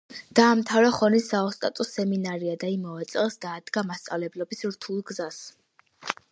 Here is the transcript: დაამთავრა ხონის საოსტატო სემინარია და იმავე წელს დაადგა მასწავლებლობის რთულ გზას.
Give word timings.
დაამთავრა 0.37 0.87
ხონის 0.95 1.27
საოსტატო 1.33 1.85
სემინარია 1.89 2.57
და 2.65 2.71
იმავე 2.77 3.07
წელს 3.13 3.39
დაადგა 3.47 3.87
მასწავლებლობის 3.91 4.67
რთულ 4.73 5.07
გზას. 5.13 5.43